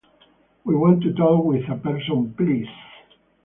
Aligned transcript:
We 0.65 0.73
want 0.75 1.03
to 1.03 1.13
talk 1.13 1.45
with 1.45 1.69
a 1.69 1.75
person, 1.75 2.33
please. 2.35 2.65